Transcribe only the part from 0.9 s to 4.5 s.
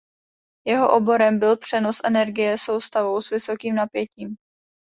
oborem byl přenos energie soustavou s vysokým napětím.